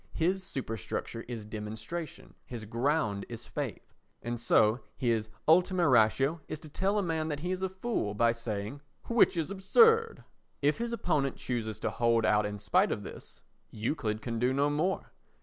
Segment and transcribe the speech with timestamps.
[0.15, 3.93] His superstructure is demonstration, his ground is faith.
[4.23, 8.15] And so his ultima ratio is to tell a man that he is a fool
[8.15, 10.23] by saying "Which is absurd."
[10.59, 14.71] If his opponent chooses to hold out in spite of this, Euclid can do no
[14.71, 15.11] more.